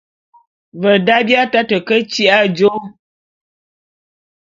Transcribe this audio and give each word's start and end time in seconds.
Ve 0.81 0.93
da, 1.07 1.15
bi 1.25 1.33
ataté 1.43 1.77
ke 1.87 1.95
tyi'i 2.11 2.31
ajô. 2.39 2.73